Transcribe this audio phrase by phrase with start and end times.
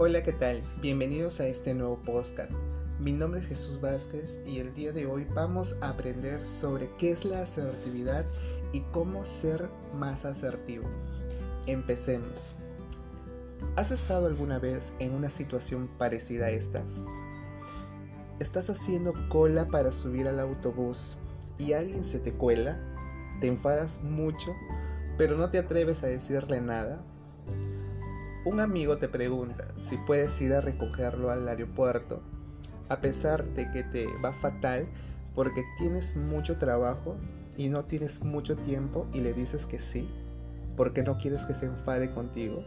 [0.00, 0.62] Hola, ¿qué tal?
[0.80, 2.52] Bienvenidos a este nuevo podcast.
[3.00, 7.10] Mi nombre es Jesús Vázquez y el día de hoy vamos a aprender sobre qué
[7.10, 8.24] es la asertividad
[8.72, 10.88] y cómo ser más asertivo.
[11.66, 12.54] Empecemos.
[13.74, 16.92] ¿Has estado alguna vez en una situación parecida a estas?
[18.38, 21.16] Estás haciendo cola para subir al autobús
[21.58, 22.78] y alguien se te cuela,
[23.40, 24.54] te enfadas mucho,
[25.16, 27.02] pero no te atreves a decirle nada.
[28.44, 32.22] Un amigo te pregunta si puedes ir a recogerlo al aeropuerto,
[32.88, 34.86] a pesar de que te va fatal
[35.34, 37.16] porque tienes mucho trabajo
[37.56, 40.08] y no tienes mucho tiempo y le dices que sí,
[40.76, 42.62] porque no quieres que se enfade contigo.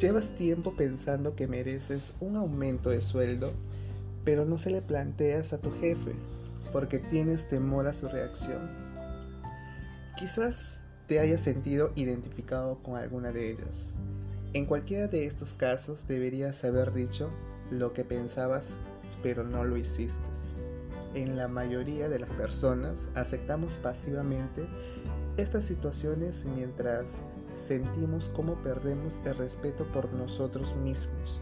[0.00, 3.52] Llevas tiempo pensando que mereces un aumento de sueldo,
[4.24, 6.12] pero no se le planteas a tu jefe
[6.72, 8.68] porque tienes temor a su reacción.
[10.18, 13.92] Quizás te hayas sentido identificado con alguna de ellas.
[14.54, 17.28] En cualquiera de estos casos deberías haber dicho
[17.72, 18.76] lo que pensabas,
[19.20, 20.28] pero no lo hiciste.
[21.12, 24.64] En la mayoría de las personas aceptamos pasivamente
[25.36, 27.18] estas situaciones mientras
[27.56, 31.40] sentimos cómo perdemos el respeto por nosotros mismos,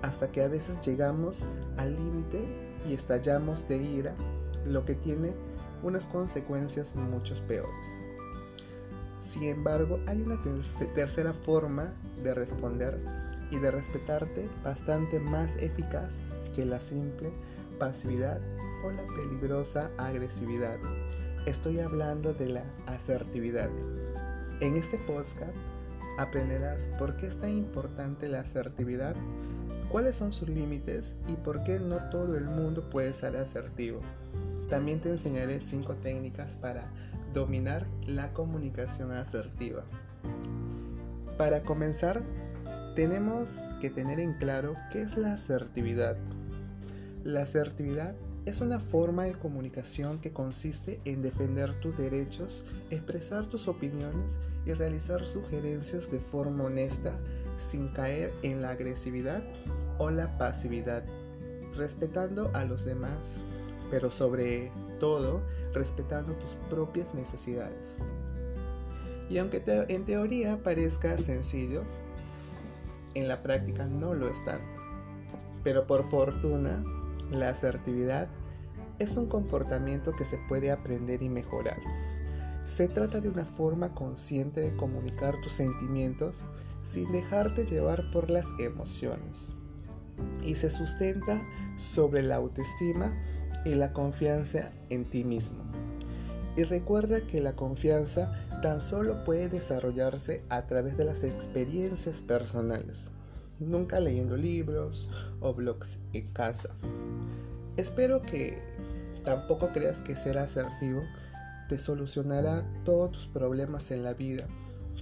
[0.00, 1.42] hasta que a veces llegamos
[1.76, 2.42] al límite
[2.88, 4.14] y estallamos de ira,
[4.64, 5.34] lo que tiene
[5.82, 8.05] unas consecuencias mucho peores.
[9.36, 10.40] Sin embargo, hay una
[10.94, 11.92] tercera forma
[12.22, 12.98] de responder
[13.50, 16.22] y de respetarte bastante más eficaz
[16.54, 17.28] que la simple
[17.78, 18.40] pasividad
[18.82, 20.78] o la peligrosa agresividad.
[21.44, 23.68] Estoy hablando de la asertividad.
[24.60, 25.54] En este podcast
[26.16, 29.16] aprenderás por qué es tan importante la asertividad,
[29.90, 34.00] cuáles son sus límites y por qué no todo el mundo puede ser asertivo.
[34.68, 36.90] También te enseñaré 5 técnicas para
[37.32, 39.84] dominar la comunicación asertiva.
[41.38, 42.22] Para comenzar,
[42.94, 43.50] tenemos
[43.80, 46.16] que tener en claro qué es la asertividad.
[47.24, 48.14] La asertividad
[48.46, 54.72] es una forma de comunicación que consiste en defender tus derechos, expresar tus opiniones y
[54.72, 57.12] realizar sugerencias de forma honesta
[57.58, 59.42] sin caer en la agresividad
[59.98, 61.04] o la pasividad,
[61.76, 63.38] respetando a los demás,
[63.90, 65.42] pero sobre todo
[65.72, 67.96] respetando tus propias necesidades.
[69.28, 71.82] Y aunque en teoría parezca sencillo,
[73.14, 74.82] en la práctica no lo es tanto.
[75.64, 76.84] Pero por fortuna,
[77.32, 78.28] la asertividad
[78.98, 81.78] es un comportamiento que se puede aprender y mejorar.
[82.64, 86.42] Se trata de una forma consciente de comunicar tus sentimientos
[86.82, 89.48] sin dejarte llevar por las emociones.
[90.44, 91.42] Y se sustenta
[91.76, 93.12] sobre la autoestima
[93.64, 95.64] y la confianza en ti mismo.
[96.56, 98.32] Y recuerda que la confianza
[98.62, 103.08] tan solo puede desarrollarse a través de las experiencias personales,
[103.58, 105.10] nunca leyendo libros
[105.40, 106.70] o blogs en casa.
[107.76, 108.58] Espero que
[109.24, 111.02] tampoco creas que ser asertivo
[111.68, 114.46] te solucionará todos tus problemas en la vida,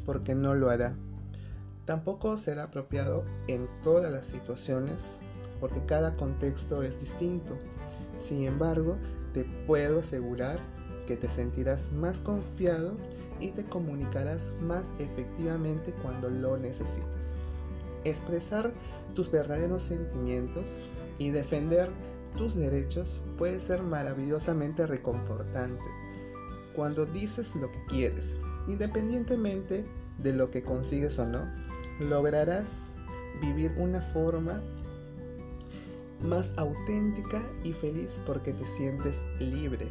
[0.04, 0.96] porque no lo hará.
[1.84, 5.18] Tampoco será apropiado en todas las situaciones,
[5.60, 7.56] porque cada contexto es distinto.
[8.18, 8.96] Sin embargo,
[9.32, 10.60] te puedo asegurar
[11.06, 12.96] que te sentirás más confiado
[13.40, 17.32] y te comunicarás más efectivamente cuando lo necesites.
[18.04, 18.72] Expresar
[19.14, 20.74] tus verdaderos sentimientos
[21.18, 21.88] y defender
[22.36, 25.84] tus derechos puede ser maravillosamente reconfortante.
[26.74, 28.34] Cuando dices lo que quieres,
[28.66, 29.84] independientemente
[30.18, 31.44] de lo que consigues o no,
[32.00, 32.80] lograrás
[33.40, 34.60] vivir una forma
[36.20, 39.88] más auténtica y feliz porque te sientes libre.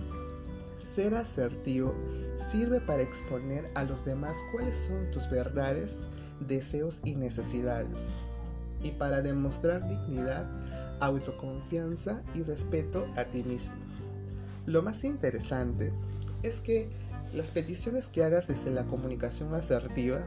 [0.95, 1.93] Ser asertivo
[2.37, 6.01] sirve para exponer a los demás cuáles son tus verdades,
[6.39, 8.07] deseos y necesidades,
[8.81, 10.47] y para demostrar dignidad,
[10.99, 13.75] autoconfianza y respeto a ti mismo.
[14.65, 15.91] Lo más interesante
[16.43, 16.89] es que
[17.33, 20.19] las peticiones que hagas desde la comunicación asertiva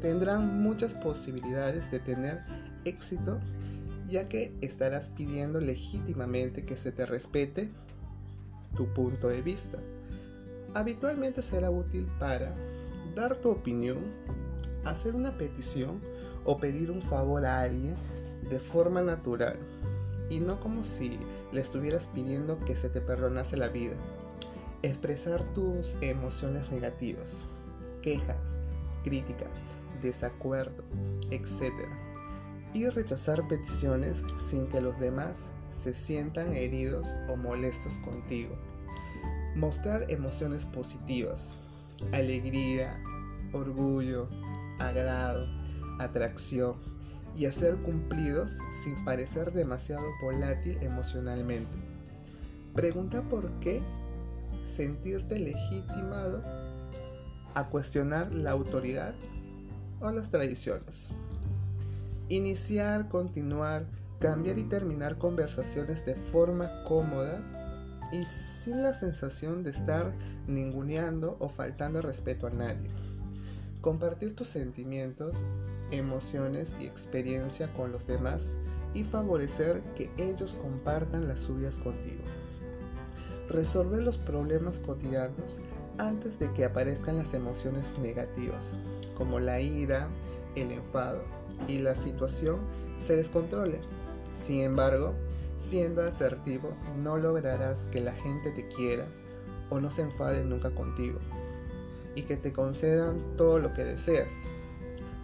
[0.00, 2.42] tendrán muchas posibilidades de tener
[2.84, 3.40] éxito
[4.08, 7.70] ya que estarás pidiendo legítimamente que se te respete
[8.76, 9.78] tu punto de vista.
[10.74, 12.54] Habitualmente será útil para
[13.14, 13.98] dar tu opinión,
[14.84, 16.00] hacer una petición
[16.44, 17.96] o pedir un favor a alguien
[18.48, 19.56] de forma natural
[20.28, 21.18] y no como si
[21.52, 23.94] le estuvieras pidiendo que se te perdonase la vida.
[24.82, 27.40] Expresar tus emociones negativas,
[28.02, 28.58] quejas,
[29.02, 29.48] críticas,
[30.00, 30.84] desacuerdo,
[31.30, 31.72] etc
[32.76, 38.54] y rechazar peticiones sin que los demás se sientan heridos o molestos contigo.
[39.54, 41.52] Mostrar emociones positivas,
[42.12, 43.02] alegría,
[43.54, 44.28] orgullo,
[44.78, 45.46] agrado,
[45.98, 46.76] atracción
[47.34, 51.78] y a ser cumplidos sin parecer demasiado volátil emocionalmente.
[52.74, 53.80] Pregunta por qué
[54.66, 56.42] sentirte legitimado
[57.54, 59.14] a cuestionar la autoridad
[60.00, 61.08] o las tradiciones.
[62.28, 63.86] Iniciar, continuar,
[64.18, 67.40] cambiar y terminar conversaciones de forma cómoda
[68.12, 70.12] y sin la sensación de estar
[70.46, 72.90] ninguneando o faltando respeto a nadie.
[73.80, 75.44] Compartir tus sentimientos,
[75.90, 78.56] emociones y experiencia con los demás
[78.94, 82.22] y favorecer que ellos compartan las suyas contigo.
[83.48, 85.58] Resolver los problemas cotidianos
[85.98, 88.70] antes de que aparezcan las emociones negativas,
[89.16, 90.08] como la ira,
[90.54, 91.22] el enfado
[91.68, 92.60] y la situación
[92.98, 93.80] se descontrole.
[94.38, 95.14] Sin embargo,
[95.58, 99.06] siendo asertivo, no lograrás que la gente te quiera
[99.70, 101.18] o no se enfade nunca contigo
[102.14, 104.32] y que te concedan todo lo que deseas.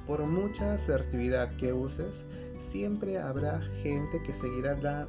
[0.06, 2.24] Por mucha asertividad que uses,
[2.70, 5.08] siempre habrá gente que seguirá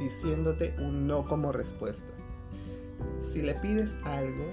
[0.00, 2.08] diciéndote un no como respuesta.
[3.22, 4.44] Si le pides algo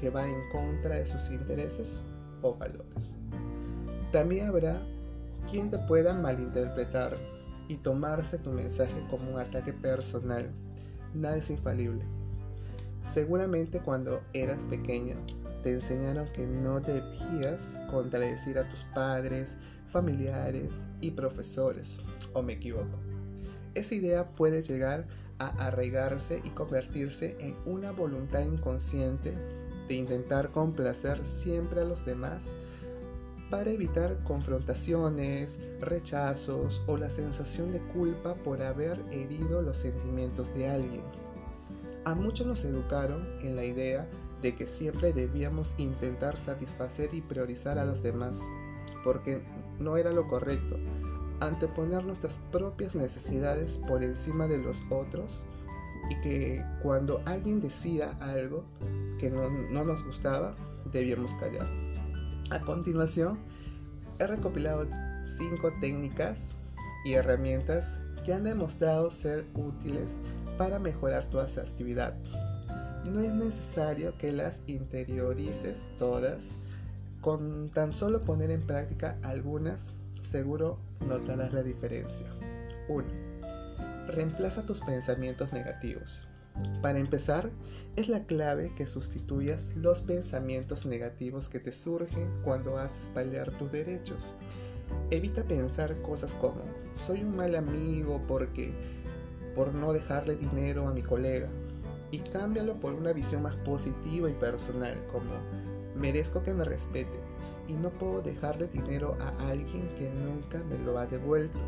[0.00, 2.00] que va en contra de sus intereses
[2.42, 3.16] o valores.
[4.12, 4.80] También habrá
[5.50, 7.16] quien te pueda malinterpretar
[7.68, 10.50] y tomarse tu mensaje como un ataque personal.
[11.14, 12.02] Nada es infalible.
[13.02, 15.16] Seguramente cuando eras pequeña
[15.62, 19.54] te enseñaron que no debías contradecir a tus padres,
[19.88, 21.96] familiares y profesores.
[22.32, 22.98] ¿O me equivoco?
[23.74, 25.06] Esa idea puede llegar
[25.38, 29.34] a arraigarse y convertirse en una voluntad inconsciente
[29.88, 32.54] de intentar complacer siempre a los demás
[33.50, 40.68] para evitar confrontaciones, rechazos o la sensación de culpa por haber herido los sentimientos de
[40.68, 41.02] alguien.
[42.04, 44.06] A muchos nos educaron en la idea
[44.42, 48.40] de que siempre debíamos intentar satisfacer y priorizar a los demás,
[49.02, 49.42] porque
[49.78, 50.76] no era lo correcto.
[51.40, 55.42] Anteponer nuestras propias necesidades por encima de los otros
[56.10, 58.64] y que cuando alguien decía algo
[59.18, 60.54] que no, no nos gustaba,
[60.92, 61.66] debíamos callar.
[62.50, 63.38] A continuación,
[64.18, 64.86] he recopilado
[65.36, 66.54] cinco técnicas
[67.04, 70.18] y herramientas que han demostrado ser útiles
[70.56, 72.14] para mejorar tu asertividad.
[73.04, 76.56] No es necesario que las interiorices todas,
[77.20, 79.92] con tan solo poner en práctica algunas,
[80.30, 82.26] seguro notarás la diferencia.
[82.88, 83.04] 1.
[84.08, 86.22] Reemplaza tus pensamientos negativos.
[86.82, 87.50] Para empezar,
[87.96, 93.72] es la clave que sustituyas los pensamientos negativos que te surgen cuando haces valer tus
[93.72, 94.34] derechos.
[95.10, 96.62] Evita pensar cosas como
[97.04, 98.72] soy un mal amigo porque
[99.54, 101.48] por no dejarle dinero a mi colega
[102.10, 105.32] y cámbialo por una visión más positiva y personal como
[105.96, 107.18] merezco que me respete
[107.66, 111.58] y no puedo dejarle dinero a alguien que nunca me lo ha devuelto.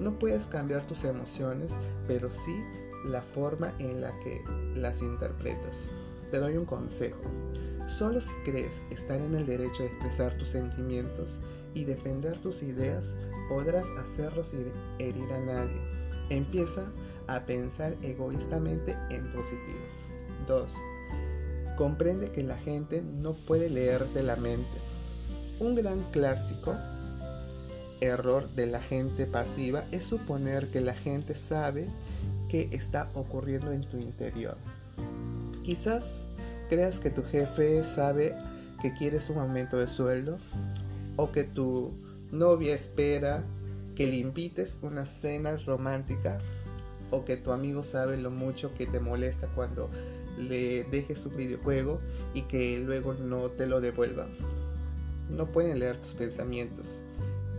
[0.00, 1.72] No puedes cambiar tus emociones,
[2.08, 2.56] pero sí
[3.06, 4.42] la forma en la que
[4.74, 5.86] las interpretas.
[6.30, 7.20] Te doy un consejo.
[7.88, 11.38] Solo si crees estar en el derecho de expresar tus sentimientos
[11.74, 13.14] y defender tus ideas,
[13.48, 15.80] podrás hacerlos sin herir a nadie.
[16.30, 16.90] Empieza
[17.28, 19.78] a pensar egoístamente en positivo.
[20.46, 20.68] 2.
[21.76, 24.78] Comprende que la gente no puede leerte la mente.
[25.60, 26.74] Un gran clásico
[28.00, 31.88] error de la gente pasiva es suponer que la gente sabe
[32.48, 34.56] qué está ocurriendo en tu interior.
[35.62, 36.20] Quizás
[36.68, 38.34] creas que tu jefe sabe
[38.80, 40.38] que quieres un aumento de sueldo
[41.16, 41.92] o que tu
[42.30, 43.44] novia espera
[43.94, 46.38] que le invites una cena romántica
[47.10, 49.88] o que tu amigo sabe lo mucho que te molesta cuando
[50.38, 52.00] le dejes un videojuego
[52.34, 54.26] y que luego no te lo devuelva.
[55.30, 56.98] No pueden leer tus pensamientos.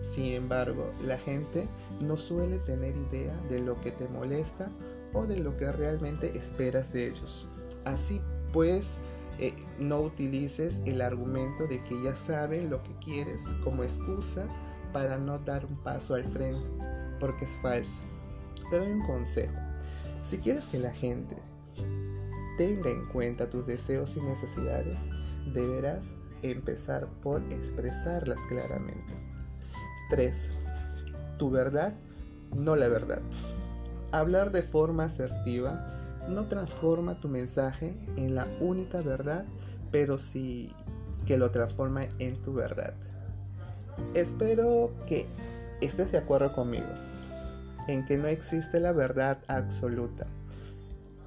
[0.03, 1.65] Sin embargo, la gente
[2.01, 4.69] no suele tener idea de lo que te molesta
[5.13, 7.45] o de lo que realmente esperas de ellos.
[7.85, 8.21] Así
[8.53, 9.01] pues,
[9.39, 14.47] eh, no utilices el argumento de que ya saben lo que quieres como excusa
[14.93, 16.65] para no dar un paso al frente,
[17.19, 18.03] porque es falso.
[18.69, 19.53] Te doy un consejo.
[20.23, 21.35] Si quieres que la gente
[22.57, 25.09] tenga en cuenta tus deseos y necesidades,
[25.53, 29.13] deberás empezar por expresarlas claramente.
[30.09, 30.51] 3.
[31.37, 31.93] Tu verdad,
[32.55, 33.21] no la verdad.
[34.11, 35.85] Hablar de forma asertiva
[36.29, 39.45] no transforma tu mensaje en la única verdad,
[39.91, 40.71] pero sí
[41.25, 42.93] que lo transforma en tu verdad.
[44.13, 45.25] Espero que
[45.81, 46.87] estés de acuerdo conmigo
[47.87, 50.27] en que no existe la verdad absoluta.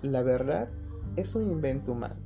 [0.03, 0.69] La verdad
[1.17, 2.17] es un invento humano.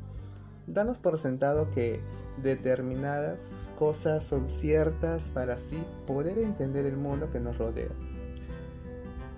[0.67, 2.01] Danos por sentado que
[2.43, 7.91] determinadas cosas son ciertas para así poder entender el mundo que nos rodea.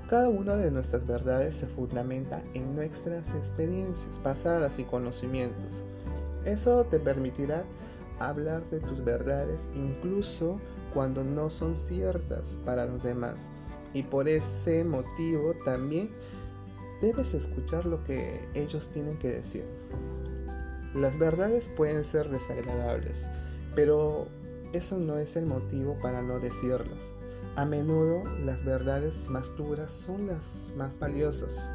[0.08, 5.82] Cada una de nuestras verdades se fundamenta en nuestras experiencias pasadas y conocimientos.
[6.44, 7.64] Eso te permitirá
[8.20, 10.60] hablar de tus verdades incluso
[10.94, 13.48] cuando no son ciertas para los demás.
[13.92, 16.10] Y por ese motivo también
[17.00, 19.64] debes escuchar lo que ellos tienen que decir.
[20.96, 23.26] Las verdades pueden ser desagradables,
[23.74, 24.28] pero
[24.72, 27.12] eso no es el motivo para no decirlas.
[27.54, 31.68] A menudo las verdades más duras son las más valiosas.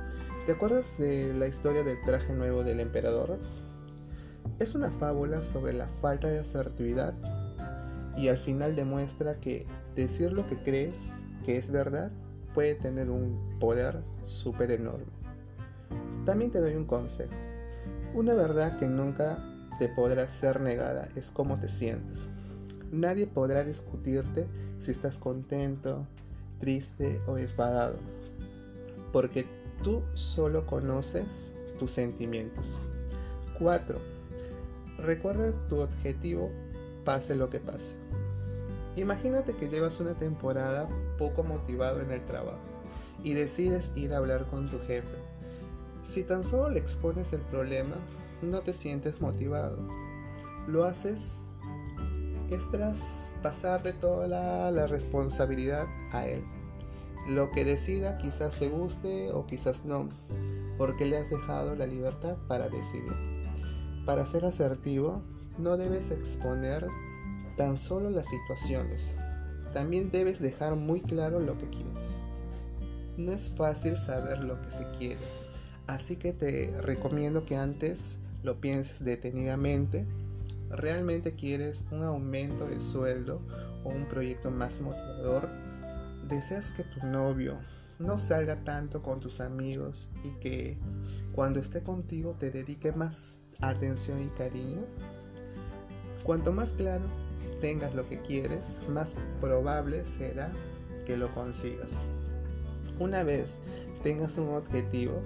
[0.48, 3.38] ¿Te acuerdas de la historia del traje nuevo del emperador?
[4.58, 7.13] Es una fábula sobre la falta de asertividad
[8.18, 11.12] y al final demuestra que decir lo que crees
[11.46, 12.12] que es verdad
[12.56, 15.06] puede tener un poder súper enorme.
[16.25, 17.36] También te doy un consejo.
[18.13, 19.38] Una verdad que nunca
[19.80, 22.27] te podrá ser negada es cómo te sientes.
[22.91, 24.48] Nadie podrá discutirte
[24.80, 26.06] si estás contento,
[26.60, 27.96] triste o enfadado,
[29.13, 29.46] porque
[29.82, 32.80] tú solo conoces tus sentimientos.
[33.60, 33.98] 4.
[34.98, 36.51] Recuerda tu objetivo
[37.06, 37.96] pase lo que pase.
[38.98, 42.60] Imagínate que llevas una temporada poco motivado en el trabajo
[43.24, 45.21] y decides ir a hablar con tu jefe.
[46.05, 47.96] Si tan solo le expones el problema,
[48.41, 49.77] no te sientes motivado.
[50.67, 51.46] Lo haces
[52.50, 56.43] es tras pasarle toda la, responsabilidad a él.
[57.27, 60.10] Lo que decida quizás te guste o quizás no,
[60.77, 63.13] porque le has dejado la libertad para decidir.
[64.05, 65.22] Para ser asertivo,
[65.58, 66.88] no debes exponer
[67.55, 69.13] tan solo las situaciones,
[69.74, 72.24] también debes dejar muy claro lo que quieres.
[73.17, 75.22] No es fácil saber lo que se quiere,
[75.93, 80.05] así que te recomiendo que antes lo pienses detenidamente
[80.71, 83.41] ¿Realmente quieres un aumento de sueldo
[83.83, 85.50] o un proyecto más motivador?
[86.29, 87.60] ¿Deseas que tu novio
[88.00, 90.77] no salga tanto con tus amigos y que
[91.33, 94.79] cuando esté contigo te dedique más atención y cariño?
[96.24, 97.03] Cuanto más claro
[97.60, 100.53] tengas lo que quieres, más probable será
[101.05, 101.91] que lo consigas.
[102.98, 103.60] Una vez
[104.03, 105.21] tengas un objetivo,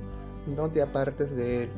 [0.48, 1.70] no te apartes de él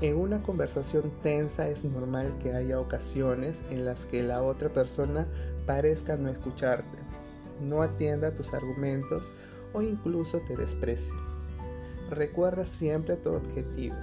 [0.00, 5.26] en una conversación tensa es normal que haya ocasiones en las que la otra persona
[5.66, 6.98] parezca no escucharte,
[7.60, 9.30] no atienda tus argumentos
[9.74, 11.14] o incluso te desprecie.
[12.08, 13.94] Recuerda siempre tu objetivo.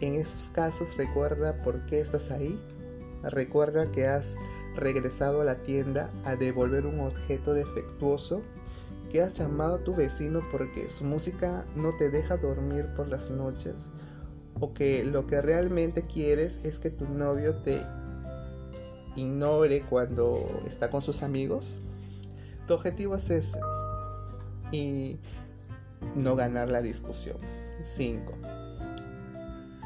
[0.00, 2.56] En esos casos recuerda por qué estás ahí.
[3.24, 4.36] Recuerda que has
[4.76, 8.42] regresado a la tienda a devolver un objeto defectuoso
[9.14, 13.30] que has llamado a tu vecino porque su música no te deja dormir por las
[13.30, 13.74] noches
[14.58, 17.80] o que lo que realmente quieres es que tu novio te
[19.14, 21.76] ignore cuando está con sus amigos,
[22.66, 23.60] tu objetivo es ese
[24.72, 25.20] y
[26.16, 27.36] no ganar la discusión.
[27.84, 28.32] 5.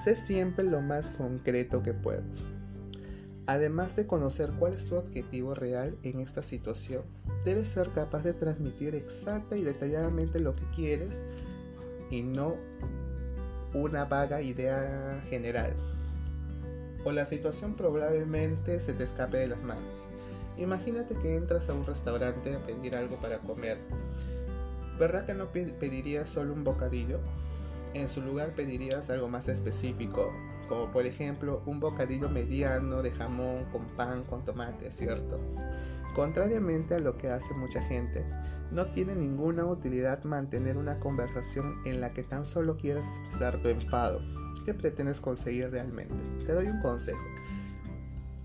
[0.05, 2.49] Sé siempre lo más concreto que puedas.
[3.49, 7.03] Además de conocer cuál es tu objetivo real en esta situación,
[7.47, 11.25] debes ser capaz de transmitir exacta y detalladamente lo que quieres
[12.11, 12.57] y no
[13.73, 15.73] una vaga idea general.
[17.07, 19.99] O la situación probablemente se te escape de las manos.
[20.59, 23.79] Imagínate que entras a un restaurante a pedir algo para comer.
[24.99, 27.19] ¿Verdad que no pedirías solo un bocadillo?
[27.95, 30.35] En su lugar pedirías algo más específico,
[30.69, 35.39] como por ejemplo un bocadillo mediano de jamón con pan con tomate, ¿cierto?
[36.15, 38.25] Contrariamente a lo que hace mucha gente,
[38.71, 43.69] no tiene ninguna utilidad mantener una conversación en la que tan solo quieras expresar tu
[43.69, 44.21] enfado.
[44.65, 46.15] ¿Qué pretendes conseguir realmente?
[46.47, 47.25] Te doy un consejo.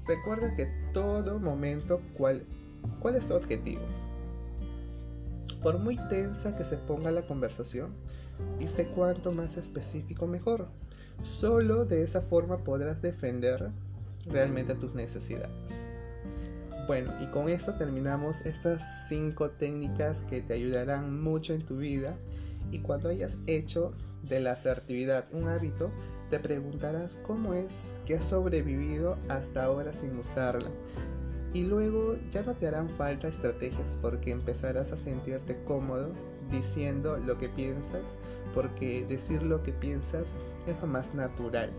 [0.06, 2.46] Recuerda que todo momento, ¿cuál,
[3.00, 3.84] cuál es tu objetivo?
[5.62, 7.94] Por muy tensa que se ponga la conversación,
[8.60, 10.68] y sé cuanto más específico mejor.
[11.24, 13.70] Solo de esa forma podrás defender
[14.25, 15.84] realmente tus necesidades.
[16.88, 22.15] Bueno, y con esto terminamos estas cinco técnicas que te ayudarán mucho en tu vida.
[22.72, 23.93] Y cuando hayas hecho
[24.24, 25.91] de la asertividad un hábito,
[26.29, 30.72] te preguntarás cómo es que has sobrevivido hasta ahora sin usarla.
[31.53, 36.12] Y luego ya no te harán falta estrategias porque empezarás a sentirte cómodo
[36.51, 38.15] diciendo lo que piensas,
[38.53, 40.36] porque decir lo que piensas
[40.67, 41.72] es lo más natural.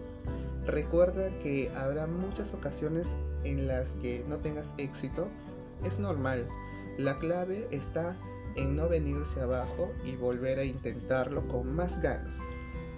[0.66, 3.14] Recuerda que habrá muchas ocasiones
[3.44, 5.28] en las que no tengas éxito,
[5.84, 6.46] es normal.
[6.96, 8.16] La clave está
[8.56, 12.38] en no venirse abajo y volver a intentarlo con más ganas.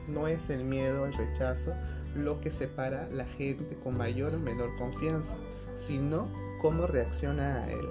[0.07, 1.73] No es el miedo al rechazo
[2.15, 5.35] lo que separa la gente con mayor o menor confianza,
[5.75, 6.29] sino
[6.63, 7.89] cómo reacciona a él.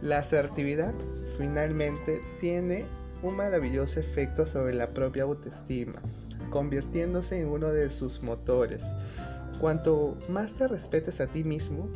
[0.00, 0.94] La asertividad
[1.38, 2.84] finalmente tiene
[3.24, 6.00] un maravilloso efecto sobre la propia autoestima,
[6.50, 8.84] convirtiéndose en uno de sus motores.
[9.60, 11.88] Cuanto más te respetes a ti mismo,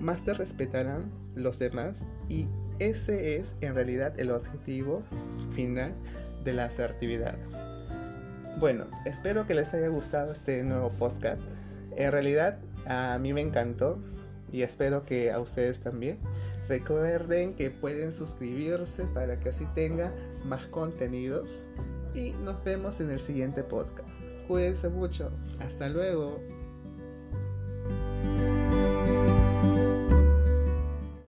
[0.00, 2.46] más te respetarán los demás y
[2.78, 5.02] ese es en realidad el objetivo
[5.54, 5.92] final
[6.44, 7.36] de la asertividad.
[8.58, 11.42] Bueno, espero que les haya gustado este nuevo podcast.
[11.96, 13.98] En realidad a mí me encantó
[14.52, 16.18] y espero que a ustedes también.
[16.68, 20.12] Recuerden que pueden suscribirse para que así tenga
[20.46, 21.66] más contenidos
[22.14, 24.08] y nos vemos en el siguiente podcast.
[24.48, 25.30] Cuídense mucho.
[25.60, 26.40] Hasta luego.